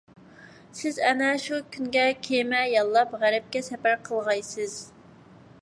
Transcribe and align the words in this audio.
سىز 0.79 0.97
ئەنە 1.09 1.27
شۇ 1.43 1.59
كۈنگە 1.75 2.07
كېمە 2.29 2.63
ياللاپ 2.71 3.15
غەربكە 3.25 3.65
سەپەر 3.71 4.03
قىلغايسىز. 4.09 4.83